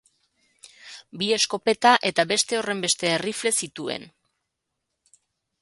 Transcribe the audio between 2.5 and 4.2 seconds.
horrenbeste errifle zituen.